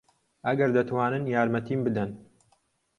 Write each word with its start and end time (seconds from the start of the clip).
ئەگەر 0.47 0.69
دەتوانن 0.77 1.23
یارمەتیم 1.35 1.79
بدەن. 1.85 2.09